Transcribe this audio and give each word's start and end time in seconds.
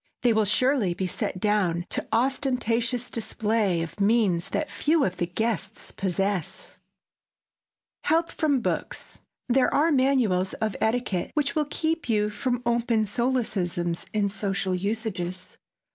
They 0.23 0.33
will 0.33 0.45
surely 0.45 0.95
be 0.95 1.05
set 1.05 1.39
down 1.39 1.85
to 1.89 2.07
ostentatious 2.11 3.07
display 3.07 3.83
of 3.83 3.99
means 4.01 4.49
that 4.49 4.67
few 4.67 5.03
of 5.03 5.17
the 5.17 5.27
guests 5.27 5.91
possess. 5.91 6.79
[Sidenote: 8.03 8.05
HELP 8.05 8.31
FROM 8.31 8.59
BOOKS] 8.61 9.19
There 9.47 9.71
are 9.71 9.91
manuals 9.91 10.55
of 10.55 10.75
etiquette 10.81 11.29
which 11.35 11.53
will 11.53 11.67
keep 11.69 12.09
you 12.09 12.31
from 12.31 12.63
open 12.65 13.05
solecisms 13.05 14.07
in 14.11 14.27
social 14.27 14.73
usages. 14.73 15.59